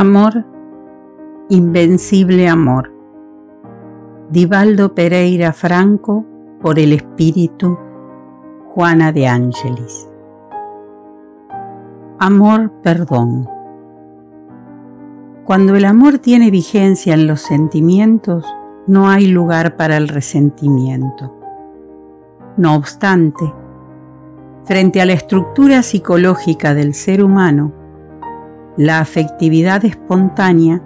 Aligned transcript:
Amor, 0.00 0.46
invencible 1.50 2.48
amor. 2.48 2.90
Divaldo 4.30 4.94
Pereira 4.94 5.52
Franco 5.52 6.24
por 6.62 6.78
el 6.78 6.94
Espíritu, 6.94 7.76
Juana 8.68 9.12
de 9.12 9.28
Ángelis. 9.28 10.08
Amor, 12.18 12.72
perdón. 12.82 13.46
Cuando 15.44 15.76
el 15.76 15.84
amor 15.84 16.16
tiene 16.16 16.50
vigencia 16.50 17.12
en 17.12 17.26
los 17.26 17.42
sentimientos, 17.42 18.46
no 18.86 19.10
hay 19.10 19.26
lugar 19.26 19.76
para 19.76 19.98
el 19.98 20.08
resentimiento. 20.08 21.36
No 22.56 22.74
obstante, 22.74 23.52
frente 24.64 25.02
a 25.02 25.04
la 25.04 25.12
estructura 25.12 25.82
psicológica 25.82 26.72
del 26.72 26.94
ser 26.94 27.22
humano, 27.22 27.79
la 28.80 29.00
afectividad 29.00 29.84
espontánea 29.84 30.80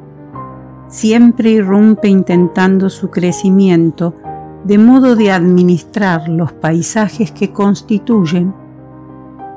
siempre 0.88 1.50
irrumpe 1.50 2.08
intentando 2.08 2.90
su 2.90 3.08
crecimiento 3.08 4.16
de 4.64 4.78
modo 4.78 5.14
de 5.14 5.30
administrar 5.30 6.28
los 6.28 6.52
paisajes 6.52 7.30
que 7.30 7.52
constituyen 7.52 8.52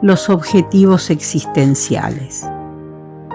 los 0.04 0.30
objetivos 0.30 1.10
existenciales. 1.10 2.48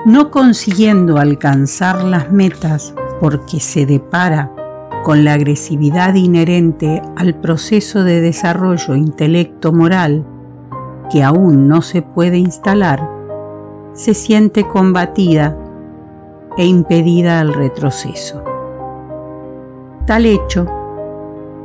No 0.07 0.31
consiguiendo 0.31 1.19
alcanzar 1.19 2.05
las 2.05 2.31
metas 2.31 2.95
porque 3.19 3.59
se 3.59 3.87
depara 3.87 4.55
con 5.03 5.25
la 5.25 5.33
agresividad 5.33 6.15
inherente 6.15 7.03
al 7.17 7.35
proceso 7.35 8.05
de 8.05 8.21
desarrollo 8.21 8.95
intelecto-moral 8.95 10.25
que 11.11 11.25
aún 11.25 11.67
no 11.67 11.83
se 11.83 12.03
puede 12.03 12.39
instalar, 12.39 13.22
se 13.95 14.15
siente 14.15 14.67
combatida 14.67 15.57
e 16.57 16.67
impedida 16.67 17.41
al 17.41 17.55
retroceso. 17.55 18.43
Tal 20.07 20.27
hecho, 20.27 20.67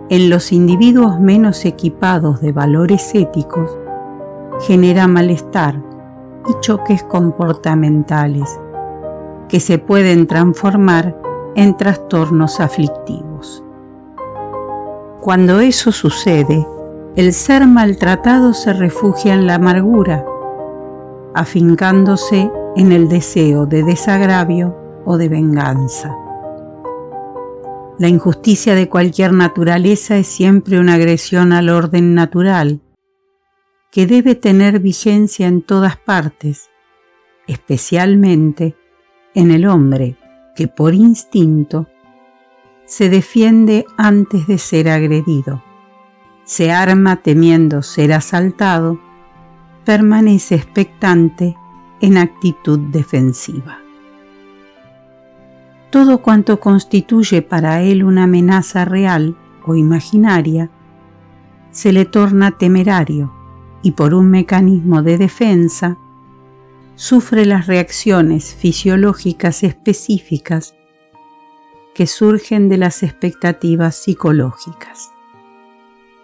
en 0.09 0.29
los 0.29 0.51
individuos 0.51 1.19
menos 1.19 1.65
equipados 1.65 2.39
de 2.41 2.51
valores 2.51 3.13
éticos, 3.13 3.77
genera 4.61 5.07
malestar 5.07 5.81
y 6.47 6.59
choques 6.61 7.03
comportamentales 7.03 8.59
que 9.49 9.59
se 9.59 9.79
pueden 9.79 10.27
transformar 10.27 11.15
en 11.55 11.75
trastornos 11.75 12.59
aflictivos. 12.59 13.63
Cuando 15.21 15.59
eso 15.59 15.91
sucede, 15.91 16.65
el 17.15 17.33
ser 17.33 17.65
maltratado 17.67 18.53
se 18.53 18.73
refugia 18.73 19.33
en 19.33 19.47
la 19.47 19.55
amargura, 19.55 20.23
afincándose 21.37 22.51
en 22.75 22.91
el 22.91 23.09
deseo 23.09 23.67
de 23.67 23.83
desagravio 23.83 24.75
o 25.05 25.17
de 25.17 25.29
venganza. 25.29 26.15
La 27.99 28.07
injusticia 28.07 28.73
de 28.73 28.89
cualquier 28.89 29.33
naturaleza 29.33 30.17
es 30.17 30.27
siempre 30.27 30.79
una 30.79 30.95
agresión 30.95 31.53
al 31.53 31.69
orden 31.69 32.15
natural, 32.15 32.81
que 33.91 34.07
debe 34.07 34.33
tener 34.33 34.79
vigencia 34.79 35.47
en 35.47 35.61
todas 35.61 35.95
partes, 35.97 36.69
especialmente 37.47 38.75
en 39.35 39.51
el 39.51 39.67
hombre 39.67 40.17
que 40.55 40.67
por 40.67 40.95
instinto 40.95 41.87
se 42.85 43.09
defiende 43.09 43.85
antes 43.95 44.47
de 44.47 44.57
ser 44.57 44.89
agredido, 44.89 45.63
se 46.45 46.71
arma 46.71 47.17
temiendo 47.17 47.83
ser 47.83 48.13
asaltado, 48.13 48.99
permanece 49.87 50.55
expectante 50.55 51.55
en 52.01 52.17
actitud 52.17 52.77
defensiva. 52.77 53.79
Todo 55.91 56.21
cuanto 56.21 56.59
constituye 56.59 57.41
para 57.41 57.81
él 57.81 58.03
una 58.03 58.23
amenaza 58.23 58.83
real 58.83 59.37
o 59.65 59.75
imaginaria 59.75 60.69
se 61.71 61.93
le 61.93 62.03
torna 62.03 62.57
temerario 62.57 63.33
y 63.81 63.91
por 63.91 64.13
un 64.13 64.29
mecanismo 64.29 65.03
de 65.03 65.17
defensa 65.17 65.97
sufre 66.95 67.45
las 67.45 67.67
reacciones 67.67 68.53
fisiológicas 68.55 69.63
específicas 69.63 70.75
que 71.95 72.07
surgen 72.07 72.67
de 72.67 72.77
las 72.77 73.03
expectativas 73.03 73.95
psicológicas. 73.95 75.13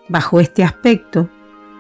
Bajo 0.10 0.42
este 0.42 0.66
aspecto, 0.66 1.30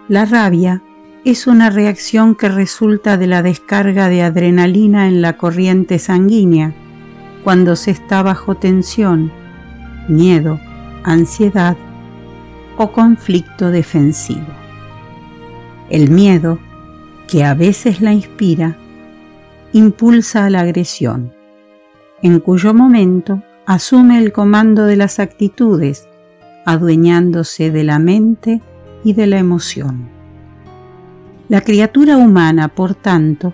la 0.08 0.24
rabia 0.24 0.82
es 1.26 1.48
una 1.48 1.70
reacción 1.70 2.36
que 2.36 2.50
resulta 2.50 3.18
de 3.18 3.28
la 3.28 3.42
descarga 3.42 4.10
de 4.10 4.24
adrenalina 4.24 5.08
en 5.08 5.22
la 5.22 5.38
corriente 5.38 5.98
sanguínea 5.98 6.74
cuando 7.44 7.76
se 7.76 7.92
está 7.92 8.24
bajo 8.24 8.56
tensión, 8.56 9.32
miedo, 10.10 10.60
ansiedad 11.04 11.78
o 12.78 12.92
conflicto 12.92 13.72
defensivo. 13.72 14.48
El 15.90 16.10
miedo, 16.10 16.60
que 17.28 17.46
a 17.46 17.54
veces 17.54 18.02
la 18.02 18.12
inspira, 18.12 18.76
impulsa 19.72 20.46
a 20.46 20.50
la 20.50 20.62
agresión, 20.62 21.34
en 22.22 22.40
cuyo 22.40 22.74
momento 22.74 23.42
asume 23.66 24.18
el 24.18 24.34
comando 24.34 24.86
de 24.86 24.98
las 24.98 25.20
actitudes, 25.20 26.08
adueñándose 26.66 27.72
de 27.72 27.84
la 27.84 28.00
mente 28.00 28.62
y 29.06 29.14
de 29.14 29.28
la 29.28 29.40
emoción. 29.40 30.13
La 31.54 31.62
criatura 31.62 32.18
humana, 32.18 32.70
por 32.70 32.96
tanto, 32.96 33.54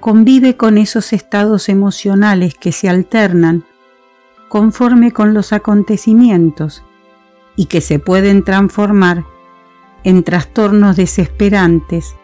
convive 0.00 0.56
con 0.56 0.78
esos 0.78 1.12
estados 1.12 1.68
emocionales 1.68 2.54
que 2.54 2.72
se 2.72 2.88
alternan 2.88 3.62
conforme 4.48 5.12
con 5.12 5.34
los 5.34 5.52
acontecimientos 5.52 6.82
y 7.54 7.66
que 7.66 7.82
se 7.82 7.98
pueden 7.98 8.42
transformar 8.42 9.26
en 10.02 10.24
trastornos 10.24 10.96
desesperantes, 10.96 12.16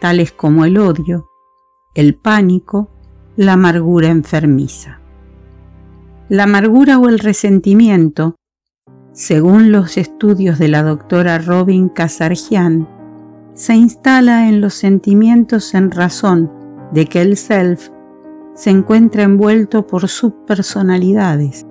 tales 0.00 0.32
como 0.32 0.64
el 0.64 0.78
odio, 0.78 1.28
el 1.94 2.14
pánico, 2.14 2.88
la 3.36 3.52
amargura 3.52 4.08
enfermiza. 4.08 5.00
La 6.30 6.44
amargura 6.44 6.98
o 6.98 7.10
el 7.10 7.18
resentimiento, 7.18 8.36
según 9.12 9.70
los 9.70 9.98
estudios 9.98 10.58
de 10.58 10.68
la 10.68 10.82
doctora 10.82 11.36
Robin 11.36 11.90
Casargian, 11.90 12.95
se 13.56 13.74
instala 13.74 14.50
en 14.50 14.60
los 14.60 14.74
sentimientos 14.74 15.72
en 15.72 15.90
razón 15.90 16.52
de 16.92 17.06
que 17.06 17.22
el 17.22 17.38
self 17.38 17.88
se 18.54 18.68
encuentra 18.68 19.22
envuelto 19.22 19.86
por 19.86 20.08
subpersonalidades, 20.08 21.66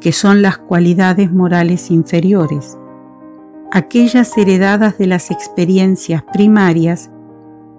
que 0.00 0.12
son 0.12 0.40
las 0.40 0.56
cualidades 0.56 1.30
morales 1.30 1.90
inferiores, 1.90 2.78
aquellas 3.70 4.36
heredadas 4.38 4.96
de 4.96 5.06
las 5.06 5.30
experiencias 5.30 6.24
primarias 6.32 7.10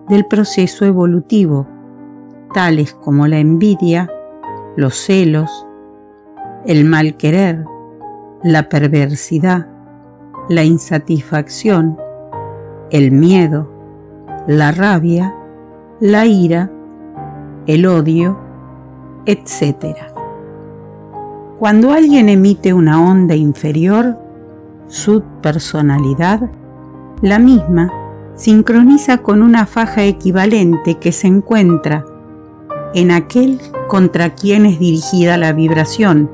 del 0.07 0.27
proceso 0.27 0.85
evolutivo, 0.85 1.67
tales 2.53 2.93
como 2.93 3.25
la 3.25 3.39
envidia, 3.39 4.11
los 4.75 4.95
celos, 4.95 5.65
el 6.67 6.85
mal 6.85 7.17
querer, 7.17 7.65
la 8.43 8.69
perversidad, 8.69 9.67
la 10.49 10.63
insatisfacción, 10.63 11.97
el 12.91 13.11
miedo, 13.11 13.69
la 14.47 14.71
rabia, 14.71 15.33
la 15.99 16.25
ira, 16.25 16.71
el 17.67 17.85
odio, 17.85 18.37
etc. 19.25 19.95
Cuando 21.59 21.91
alguien 21.91 22.29
emite 22.29 22.73
una 22.73 23.01
onda 23.03 23.35
inferior, 23.35 24.17
su 24.87 25.21
personalidad, 25.41 26.49
la 27.21 27.37
misma 27.37 27.91
sincroniza 28.35 29.19
con 29.19 29.43
una 29.43 29.65
faja 29.65 30.03
equivalente 30.03 30.95
que 30.95 31.11
se 31.11 31.27
encuentra 31.27 32.05
en 32.95 33.11
aquel 33.11 33.59
contra 33.87 34.33
quien 34.33 34.65
es 34.65 34.79
dirigida 34.79 35.37
la 35.37 35.51
vibración, 35.53 36.31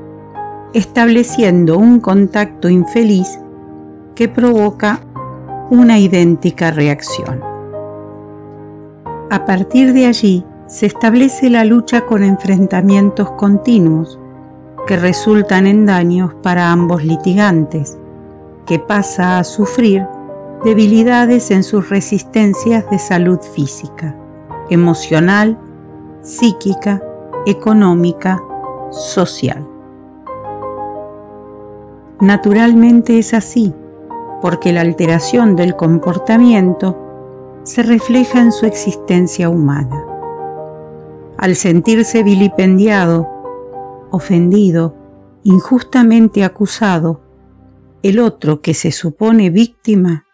estableciendo 0.72 1.76
un 1.76 2.00
contacto 2.00 2.68
infeliz 2.68 3.40
que 4.14 4.28
provoca 4.28 5.00
una 5.70 5.98
idéntica 5.98 6.70
reacción. 6.70 7.40
A 9.30 9.44
partir 9.44 9.92
de 9.92 10.06
allí 10.06 10.44
se 10.68 10.86
establece 10.86 11.50
la 11.50 11.64
lucha 11.64 12.06
con 12.06 12.22
enfrentamientos 12.22 13.30
continuos 13.32 14.18
que 14.86 14.96
resultan 14.96 15.66
en 15.66 15.86
daños 15.86 16.32
para 16.42 16.70
ambos 16.70 17.04
litigantes, 17.04 17.98
que 18.66 18.78
pasa 18.78 19.38
a 19.38 19.44
sufrir 19.44 20.06
debilidades 20.64 21.50
en 21.50 21.64
sus 21.64 21.88
resistencias 21.88 22.88
de 22.90 22.98
salud 22.98 23.40
física, 23.40 24.14
emocional, 24.70 25.58
psíquica, 26.22 27.02
económica, 27.46 28.40
social. 28.90 29.66
Naturalmente 32.20 33.18
es 33.18 33.34
así, 33.34 33.74
porque 34.46 34.72
la 34.72 34.82
alteración 34.82 35.56
del 35.56 35.74
comportamiento 35.74 36.96
se 37.64 37.82
refleja 37.82 38.40
en 38.40 38.52
su 38.52 38.64
existencia 38.64 39.48
humana. 39.48 40.04
al 41.36 41.56
sentirse 41.56 42.22
vilipendiado, 42.22 43.26
ofendido, 44.12 44.94
injustamente 45.42 46.44
acusado, 46.44 47.22
el 48.04 48.20
otro 48.20 48.60
que 48.60 48.72
se 48.72 48.92
supone 48.92 49.50
víctima 49.50 50.26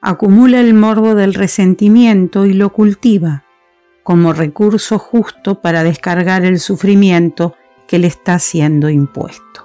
acumula 0.00 0.58
el 0.58 0.74
morbo 0.74 1.14
del 1.14 1.32
resentimiento 1.32 2.46
y 2.46 2.54
lo 2.54 2.72
cultiva 2.72 3.44
como 4.02 4.32
recurso 4.32 4.98
justo 4.98 5.60
para 5.62 5.84
descargar 5.84 6.44
el 6.44 6.58
sufrimiento 6.58 7.54
que 7.86 8.00
le 8.00 8.08
está 8.08 8.40
siendo 8.40 8.90
impuesto. 8.90 9.63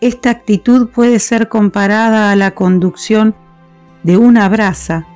Esta 0.00 0.30
actitud 0.30 0.88
puede 0.88 1.18
ser 1.18 1.48
comparada 1.48 2.30
a 2.30 2.36
la 2.36 2.54
conducción 2.54 3.34
de 4.02 4.16
una 4.16 4.48
brasa 4.48 5.06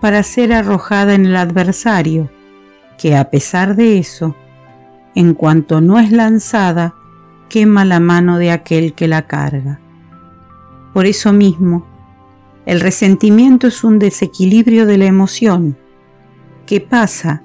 para 0.00 0.24
ser 0.24 0.52
arrojada 0.52 1.14
en 1.14 1.26
el 1.26 1.36
adversario, 1.36 2.28
que 2.98 3.16
a 3.16 3.30
pesar 3.30 3.76
de 3.76 3.98
eso, 3.98 4.34
en 5.14 5.34
cuanto 5.34 5.80
no 5.80 6.00
es 6.00 6.10
lanzada, 6.10 6.94
quema 7.48 7.84
la 7.84 8.00
mano 8.00 8.38
de 8.38 8.50
aquel 8.50 8.92
que 8.94 9.06
la 9.06 9.26
carga. 9.26 9.80
Por 10.92 11.06
eso 11.06 11.32
mismo, 11.32 11.86
el 12.66 12.80
resentimiento 12.80 13.68
es 13.68 13.84
un 13.84 13.98
desequilibrio 13.98 14.84
de 14.84 14.98
la 14.98 15.06
emoción 15.06 15.78
que 16.66 16.80
pasa 16.80 17.42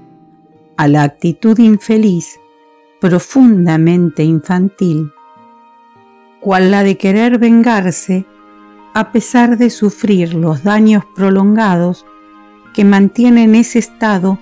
a 0.76 0.88
la 0.88 1.04
actitud 1.04 1.58
infeliz, 1.60 2.40
profundamente 3.00 4.24
infantil, 4.24 5.13
cual 6.44 6.72
la 6.72 6.84
de 6.84 6.98
querer 6.98 7.40
vengarse 7.40 8.26
a 8.94 9.14
pesar 9.14 9.58
de 9.58 9.70
sufrir 9.70 10.34
los 10.34 10.62
daños 10.62 11.06
prolongados 11.16 12.06
que 12.74 12.84
mantienen 12.84 13.56
ese 13.56 13.80
estado 13.80 14.38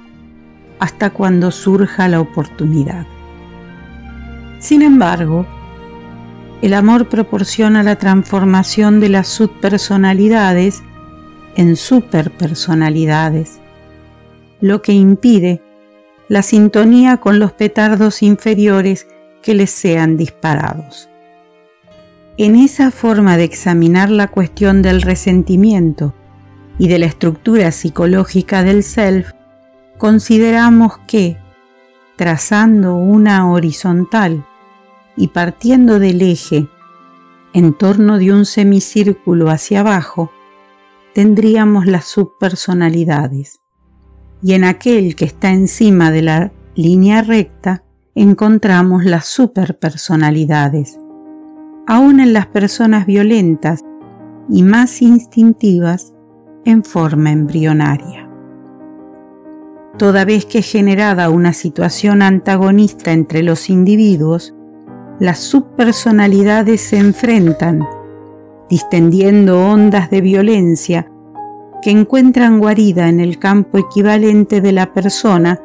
hasta 0.80 1.12
cuando 1.12 1.52
surja 1.52 2.08
la 2.08 2.20
oportunidad. 2.20 3.06
Sin 4.58 4.82
embargo, 4.82 5.46
el 6.64 6.74
amor 6.74 7.08
proporciona 7.08 7.84
la 7.84 7.98
transformación 7.98 9.00
de 9.00 9.10
las 9.10 9.28
subpersonalidades 9.28 10.82
en 11.56 11.76
superpersonalidades, 11.76 13.60
lo 14.60 14.82
que 14.82 14.94
impide 14.94 15.62
la 16.30 16.42
sintonía 16.42 17.18
con 17.18 17.38
los 17.38 17.52
petardos 17.52 18.24
inferiores 18.24 19.08
que 19.44 19.54
les 19.54 19.70
sean 19.70 20.18
disparados. 20.18 21.11
En 22.42 22.56
esa 22.56 22.90
forma 22.90 23.38
de 23.38 23.44
examinar 23.44 24.10
la 24.10 24.28
cuestión 24.28 24.82
del 24.82 25.04
resentimiento 25.04 26.16
y 26.80 26.88
de 26.88 26.98
la 26.98 27.06
estructura 27.06 27.72
psicológica 27.72 28.64
del 28.64 28.82
self, 28.82 29.30
consideramos 30.00 30.98
que, 31.06 31.38
trazando 32.16 32.96
una 32.96 33.52
horizontal 33.52 34.44
y 35.16 35.28
partiendo 35.28 36.00
del 36.00 36.20
eje 36.24 36.68
en 37.54 37.78
torno 37.78 38.18
de 38.18 38.34
un 38.34 38.46
semicírculo 38.46 39.52
hacia 39.52 39.82
abajo, 39.82 40.32
tendríamos 41.14 41.86
las 41.86 42.06
subpersonalidades. 42.06 43.60
Y 44.42 44.54
en 44.54 44.64
aquel 44.64 45.16
que 45.16 45.26
está 45.26 45.52
encima 45.52 46.10
de 46.10 46.24
la 46.24 46.52
línea 46.74 47.22
recta, 47.22 47.84
encontramos 48.16 49.06
las 49.06 49.28
superpersonalidades. 49.28 50.98
Aún 51.88 52.20
en 52.20 52.34
las 52.34 52.48
personas 52.48 53.06
violentas 53.06 53.82
y 54.50 54.64
más 54.64 55.02
instintivas 55.02 56.14
en 56.66 56.84
forma 56.84 57.32
embrionaria. 57.32 58.30
Toda 59.98 60.26
vez 60.26 60.46
que 60.46 60.60
es 60.60 60.72
generada 60.72 61.30
una 61.30 61.54
situación 61.54 62.22
antagonista 62.22 63.12
entre 63.12 63.44
los 63.44 63.70
individuos, 63.70 64.54
las 65.20 65.40
subpersonalidades 65.40 66.82
se 66.82 66.98
enfrentan, 66.98 67.88
distendiendo 68.70 69.60
ondas 69.68 70.10
de 70.10 70.22
violencia 70.22 71.12
que 71.82 71.92
encuentran 71.92 72.60
guarida 72.60 73.10
en 73.10 73.20
el 73.20 73.38
campo 73.38 73.78
equivalente 73.78 74.62
de 74.62 74.72
la 74.72 74.94
persona 74.94 75.60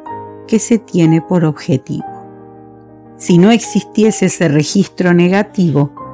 que 0.49 0.59
se 0.59 0.79
tiene 0.79 1.21
por 1.21 1.45
objetivo. 1.45 2.05
Si 3.17 3.39
no 3.39 3.51
existiese 3.51 4.27
ese 4.27 4.49
registro 4.49 5.15
negativo, 5.15 6.06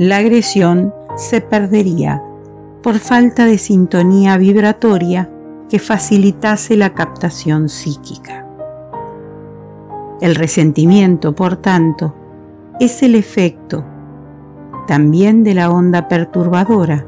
la 0.00 0.16
agresión 0.16 0.94
se 1.14 1.42
perdería 1.42 2.22
por 2.82 3.00
falta 3.00 3.44
de 3.44 3.58
sintonía 3.58 4.38
vibratoria 4.38 5.28
que 5.68 5.78
facilitase 5.78 6.74
la 6.74 6.94
captación 6.94 7.68
psíquica. 7.68 8.46
El 10.22 10.36
resentimiento, 10.36 11.34
por 11.34 11.58
tanto, 11.58 12.14
es 12.80 13.02
el 13.02 13.14
efecto 13.14 13.84
también 14.86 15.44
de 15.44 15.52
la 15.52 15.70
onda 15.70 16.08
perturbadora 16.08 17.04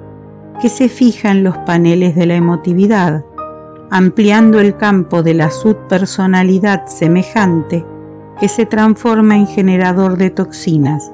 que 0.61 0.69
se 0.69 0.91
fija 0.91 1.31
en 1.31 1.45
los 1.45 1.57
paneles 1.57 2.15
de 2.15 2.27
la 2.27 2.35
emotividad, 2.35 3.25
ampliando 3.91 4.61
el 4.61 4.77
campo 4.77 5.23
de 5.23 5.33
la 5.33 5.51
subpersonalidad 5.51 6.85
semejante 6.89 7.87
que 8.39 8.49
se 8.49 8.67
transforma 8.67 9.37
en 9.37 9.47
generador 9.47 10.19
de 10.19 10.29
toxinas 10.29 11.11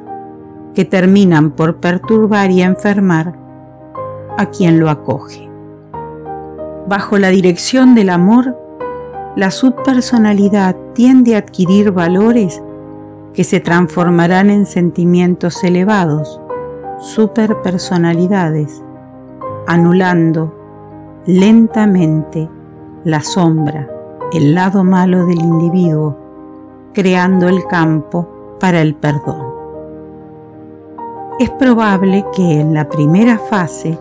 que 0.74 0.84
terminan 0.84 1.50
por 1.50 1.76
perturbar 1.76 2.50
y 2.50 2.62
enfermar 2.62 3.34
a 4.36 4.46
quien 4.46 4.78
lo 4.80 4.90
acoge. 4.90 5.48
Bajo 6.88 7.18
la 7.18 7.28
dirección 7.28 7.94
del 7.94 8.10
amor, 8.10 8.56
la 9.36 9.50
subpersonalidad 9.50 10.76
tiende 10.94 11.34
a 11.34 11.38
adquirir 11.38 11.92
valores 11.92 12.62
que 13.34 13.44
se 13.44 13.60
transformarán 13.60 14.50
en 14.50 14.66
sentimientos 14.66 15.62
elevados, 15.62 16.40
superpersonalidades, 16.98 18.82
anulando 19.66 20.54
lentamente 21.26 22.48
la 23.04 23.20
sombra, 23.20 23.88
el 24.32 24.54
lado 24.54 24.82
malo 24.82 25.26
del 25.26 25.40
individuo, 25.40 26.16
creando 26.94 27.48
el 27.48 27.64
campo 27.66 28.56
para 28.58 28.80
el 28.80 28.94
perdón. 28.94 29.47
Es 31.38 31.50
probable 31.50 32.24
que 32.34 32.58
en 32.58 32.74
la 32.74 32.88
primera 32.88 33.38
fase 33.38 33.96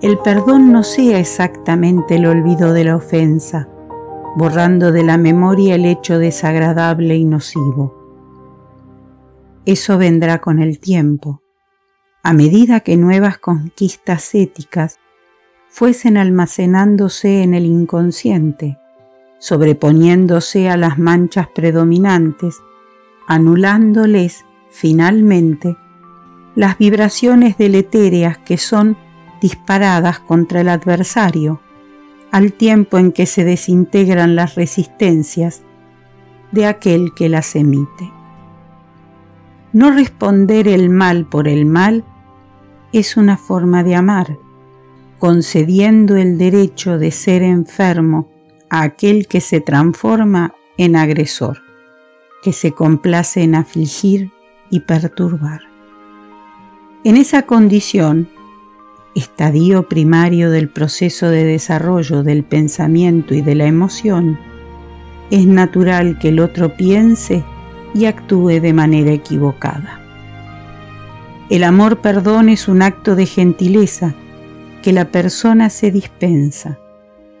el 0.00 0.16
perdón 0.16 0.72
no 0.72 0.84
sea 0.84 1.18
exactamente 1.18 2.14
el 2.14 2.24
olvido 2.24 2.72
de 2.72 2.84
la 2.84 2.96
ofensa, 2.96 3.68
borrando 4.36 4.90
de 4.90 5.02
la 5.02 5.18
memoria 5.18 5.74
el 5.74 5.84
hecho 5.84 6.18
desagradable 6.18 7.14
y 7.14 7.26
nocivo. 7.26 7.94
Eso 9.66 9.98
vendrá 9.98 10.38
con 10.38 10.58
el 10.58 10.78
tiempo, 10.78 11.42
a 12.22 12.32
medida 12.32 12.80
que 12.80 12.96
nuevas 12.96 13.36
conquistas 13.36 14.34
éticas 14.34 14.98
fuesen 15.68 16.16
almacenándose 16.16 17.42
en 17.42 17.52
el 17.52 17.66
inconsciente, 17.66 18.78
sobreponiéndose 19.38 20.70
a 20.70 20.78
las 20.78 20.98
manchas 20.98 21.48
predominantes, 21.54 22.62
anulándoles 23.26 24.46
finalmente 24.70 25.76
las 26.56 26.78
vibraciones 26.78 27.58
deletéreas 27.58 28.38
que 28.38 28.56
son 28.56 28.96
disparadas 29.40 30.18
contra 30.18 30.62
el 30.62 30.70
adversario, 30.70 31.60
al 32.32 32.54
tiempo 32.54 32.98
en 32.98 33.12
que 33.12 33.26
se 33.26 33.44
desintegran 33.44 34.34
las 34.34 34.54
resistencias 34.54 35.62
de 36.52 36.66
aquel 36.66 37.12
que 37.14 37.28
las 37.28 37.54
emite. 37.54 38.10
No 39.72 39.90
responder 39.90 40.66
el 40.66 40.88
mal 40.88 41.26
por 41.26 41.46
el 41.46 41.66
mal 41.66 42.04
es 42.92 43.18
una 43.18 43.36
forma 43.36 43.84
de 43.84 43.94
amar, 43.94 44.38
concediendo 45.18 46.16
el 46.16 46.38
derecho 46.38 46.98
de 46.98 47.10
ser 47.10 47.42
enfermo 47.42 48.30
a 48.70 48.82
aquel 48.82 49.26
que 49.26 49.42
se 49.42 49.60
transforma 49.60 50.54
en 50.78 50.96
agresor, 50.96 51.58
que 52.42 52.54
se 52.54 52.72
complace 52.72 53.42
en 53.42 53.54
afligir 53.54 54.32
y 54.70 54.80
perturbar. 54.80 55.75
En 57.06 57.16
esa 57.16 57.42
condición, 57.42 58.28
estadio 59.14 59.88
primario 59.88 60.50
del 60.50 60.68
proceso 60.68 61.28
de 61.28 61.44
desarrollo 61.44 62.24
del 62.24 62.42
pensamiento 62.42 63.32
y 63.32 63.42
de 63.42 63.54
la 63.54 63.66
emoción, 63.66 64.40
es 65.30 65.46
natural 65.46 66.18
que 66.18 66.30
el 66.30 66.40
otro 66.40 66.76
piense 66.76 67.44
y 67.94 68.06
actúe 68.06 68.60
de 68.60 68.72
manera 68.72 69.12
equivocada. 69.12 70.00
El 71.48 71.62
amor 71.62 72.00
perdón 72.00 72.48
es 72.48 72.66
un 72.66 72.82
acto 72.82 73.14
de 73.14 73.26
gentileza 73.26 74.12
que 74.82 74.92
la 74.92 75.04
persona 75.04 75.70
se 75.70 75.92
dispensa, 75.92 76.80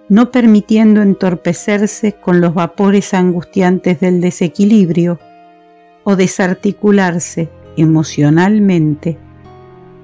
no 0.08 0.30
permitiendo 0.30 1.02
entorpecerse 1.02 2.12
con 2.12 2.40
los 2.40 2.54
vapores 2.54 3.12
angustiantes 3.14 3.98
del 3.98 4.20
desequilibrio 4.20 5.18
o 6.04 6.14
desarticularse 6.14 7.48
emocionalmente 7.76 9.25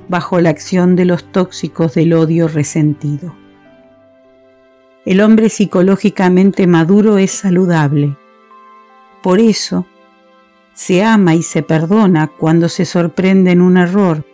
bajo 0.08 0.40
la 0.40 0.50
acción 0.50 0.96
de 0.96 1.04
los 1.04 1.30
tóxicos 1.32 1.94
del 1.94 2.12
odio 2.12 2.48
resentido. 2.48 3.34
El 5.04 5.20
hombre 5.20 5.48
psicológicamente 5.48 6.66
maduro 6.66 7.18
es 7.18 7.32
saludable, 7.32 8.16
Por 9.22 9.38
eso, 9.38 9.86
se 10.74 11.04
ama 11.04 11.34
y 11.34 11.42
se 11.42 11.62
perdona 11.62 12.26
cuando 12.26 12.68
se 12.68 12.84
sorprende 12.84 13.52
en 13.52 13.60
un 13.60 13.76
error, 13.76 14.24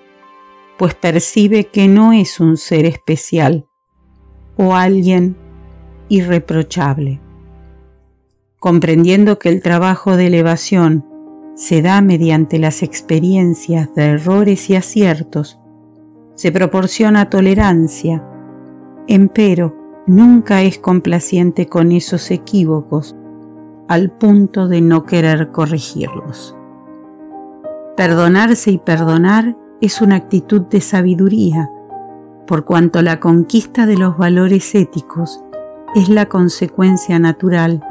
pues 0.79 0.95
percibe 0.95 1.65
que 1.65 1.89
no 1.89 2.13
es 2.13 2.41
un 2.41 2.57
ser 2.57 2.87
especial 2.87 3.67
o 4.57 4.75
alguien 4.75 5.37
irreprochable. 6.09 7.21
Comprendiendo 8.59 9.39
que 9.39 9.49
el 9.51 9.63
trabajo 9.63 10.17
de 10.17 10.27
elevación 10.27 11.05
se 11.59 11.83
da 11.83 12.01
mediante 12.03 12.61
las 12.61 12.85
experiencias 12.85 13.93
de 13.97 14.05
errores 14.05 14.71
y 14.71 14.77
aciertos, 14.77 15.59
se 16.37 16.53
proporciona 16.53 17.31
tolerancia, 17.31 18.25
empero 19.09 19.75
nunca 20.07 20.63
es 20.63 20.79
complaciente 20.79 21.67
con 21.67 21.91
esos 21.91 22.31
equívocos 22.31 23.17
al 23.89 24.13
punto 24.13 24.69
de 24.69 24.81
no 24.81 25.05
querer 25.05 25.51
corregirlos. 25.51 26.57
Perdonarse 27.97 28.71
y 28.71 28.79
perdonar 28.79 29.57
es 29.81 30.01
una 30.01 30.15
actitud 30.15 30.61
de 30.61 30.81
sabiduría, 30.81 31.69
por 32.47 32.67
cuanto 32.67 33.03
la 33.03 33.19
conquista 33.19 33.85
de 33.85 33.99
los 33.99 34.17
valores 34.17 34.77
éticos 34.77 35.43
es 35.97 36.09
la 36.09 36.27
consecuencia 36.27 37.19
natural 37.19 37.83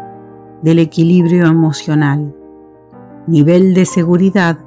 del 0.62 0.80
equilibrio 0.80 1.48
emocional, 1.48 2.34
nivel 3.28 3.74
de 3.74 3.86
seguridad 3.86 4.58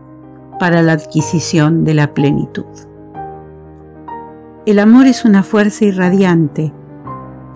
para 0.59 0.83
la 0.83 0.93
adquisición 0.93 1.85
de 1.85 1.95
la 1.95 2.15
plenitud. 2.15 2.67
El 4.67 4.79
amor 4.79 5.07
es 5.07 5.25
una 5.25 5.43
fuerza 5.43 5.87
irradiante 5.87 6.73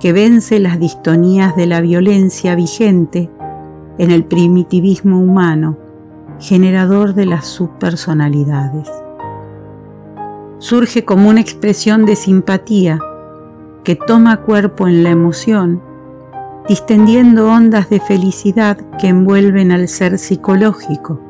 que 0.00 0.12
vence 0.12 0.58
las 0.58 0.80
distonías 0.80 1.54
de 1.54 1.66
la 1.66 1.80
violencia 1.80 2.54
vigente 2.54 3.30
en 3.98 4.10
el 4.10 4.24
primitivismo 4.24 5.20
humano, 5.20 5.78
generador 6.40 7.14
de 7.14 7.26
las 7.26 7.46
subpersonalidades. 7.46 8.90
Surge 10.58 11.04
como 11.04 11.28
una 11.28 11.40
expresión 11.40 12.06
de 12.06 12.16
simpatía 12.16 12.98
que 13.84 13.96
toma 13.96 14.38
cuerpo 14.38 14.88
en 14.88 15.04
la 15.04 15.10
emoción, 15.10 15.82
distendiendo 16.68 17.50
ondas 17.50 17.90
de 17.90 18.00
felicidad 18.00 18.76
que 18.98 19.08
envuelven 19.08 19.72
al 19.72 19.88
ser 19.88 20.18
psicológico 20.18 21.20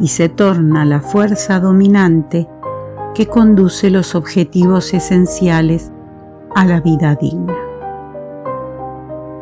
y 0.00 0.08
se 0.08 0.28
torna 0.28 0.84
la 0.84 1.00
fuerza 1.00 1.60
dominante 1.60 2.48
que 3.14 3.26
conduce 3.26 3.90
los 3.90 4.14
objetivos 4.14 4.92
esenciales 4.94 5.90
a 6.54 6.64
la 6.64 6.80
vida 6.80 7.14
digna 7.14 7.54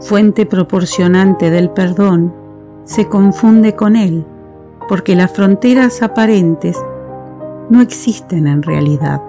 fuente 0.04 0.44
proporcionante 0.44 1.50
del 1.50 1.70
perdón, 1.70 2.34
se 2.84 3.08
confunde 3.08 3.74
con 3.74 3.96
él, 3.96 4.26
porque 4.88 5.16
las 5.16 5.32
fronteras 5.32 6.02
aparentes 6.02 6.76
no 7.70 7.80
existen 7.80 8.46
en 8.46 8.62
realidad, 8.62 9.22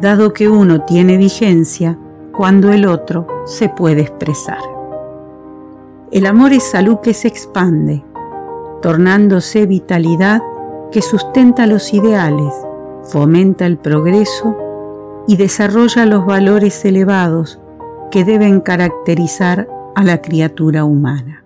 dado 0.00 0.32
que 0.32 0.48
uno 0.48 0.82
tiene 0.82 1.16
vigencia 1.16 1.96
cuando 2.32 2.72
el 2.72 2.84
otro 2.84 3.26
se 3.44 3.68
puede 3.68 4.02
expresar. 4.02 4.75
El 6.12 6.26
amor 6.26 6.52
es 6.52 6.62
salud 6.62 6.98
que 7.02 7.14
se 7.14 7.26
expande, 7.26 8.04
tornándose 8.80 9.66
vitalidad 9.66 10.40
que 10.92 11.02
sustenta 11.02 11.66
los 11.66 11.92
ideales, 11.92 12.54
fomenta 13.02 13.66
el 13.66 13.76
progreso 13.76 14.56
y 15.26 15.36
desarrolla 15.36 16.06
los 16.06 16.24
valores 16.24 16.84
elevados 16.84 17.60
que 18.12 18.24
deben 18.24 18.60
caracterizar 18.60 19.68
a 19.96 20.04
la 20.04 20.22
criatura 20.22 20.84
humana. 20.84 21.42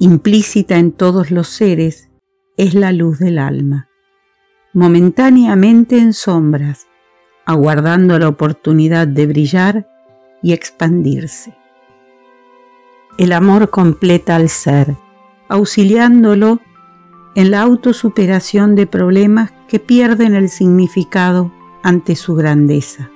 Implícita 0.00 0.76
en 0.78 0.90
todos 0.90 1.30
los 1.30 1.48
seres 1.48 2.10
es 2.56 2.74
la 2.74 2.90
luz 2.90 3.20
del 3.20 3.38
alma, 3.38 3.88
momentáneamente 4.72 5.98
en 5.98 6.14
sombras, 6.14 6.88
aguardando 7.46 8.18
la 8.18 8.26
oportunidad 8.26 9.06
de 9.06 9.26
brillar 9.28 9.88
y 10.42 10.52
expandirse. 10.52 11.59
El 13.20 13.34
amor 13.34 13.68
completa 13.68 14.36
al 14.36 14.48
ser, 14.48 14.96
auxiliándolo 15.50 16.58
en 17.34 17.50
la 17.50 17.60
autosuperación 17.60 18.74
de 18.76 18.86
problemas 18.86 19.52
que 19.68 19.78
pierden 19.78 20.34
el 20.34 20.48
significado 20.48 21.52
ante 21.82 22.16
su 22.16 22.34
grandeza. 22.34 23.10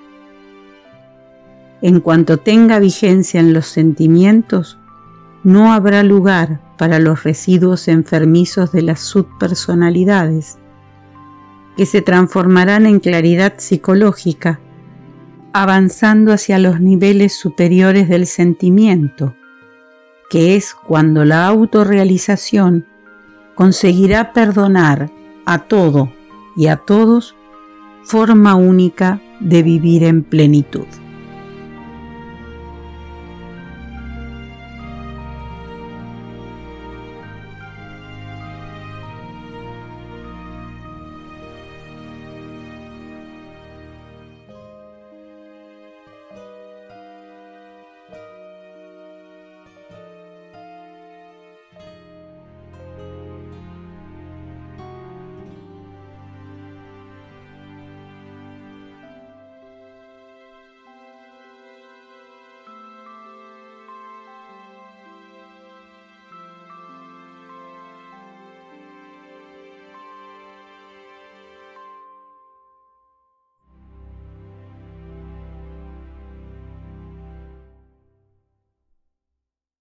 En 1.80 2.00
cuanto 2.00 2.36
tenga 2.36 2.80
vigencia 2.80 3.40
en 3.40 3.54
los 3.54 3.64
sentimientos, 3.66 4.78
no 5.42 5.72
habrá 5.72 6.02
lugar 6.02 6.60
para 6.76 6.98
los 6.98 7.24
residuos 7.24 7.88
enfermizos 7.88 8.72
de 8.72 8.82
las 8.82 9.00
subpersonalidades, 9.00 10.58
que 11.78 11.86
se 11.86 12.02
transformarán 12.02 12.84
en 12.84 13.00
claridad 13.00 13.54
psicológica, 13.56 14.60
avanzando 15.54 16.34
hacia 16.34 16.58
los 16.58 16.78
niveles 16.78 17.32
superiores 17.32 18.06
del 18.10 18.26
sentimiento, 18.26 19.34
que 20.28 20.56
es 20.56 20.74
cuando 20.74 21.24
la 21.24 21.46
autorrealización 21.46 22.86
conseguirá 23.54 24.32
perdonar 24.32 25.10
a 25.46 25.58
todo 25.60 26.12
y 26.56 26.66
a 26.68 26.76
todos 26.76 27.36
forma 28.04 28.54
única 28.54 29.20
de 29.40 29.62
vivir 29.62 30.04
en 30.04 30.22
plenitud. 30.22 30.86